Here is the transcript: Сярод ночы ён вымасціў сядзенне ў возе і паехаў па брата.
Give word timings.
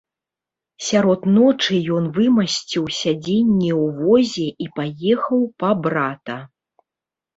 Сярод 0.85 1.27
ночы 1.33 1.75
ён 1.97 2.07
вымасціў 2.15 2.83
сядзенне 3.01 3.69
ў 3.83 3.85
возе 4.07 4.47
і 4.65 4.71
паехаў 4.81 5.39
па 5.61 5.69
брата. 5.87 6.37